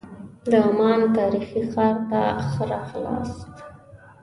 [0.49, 3.53] د عمان تاریخي ښار ته ښه راغلاست.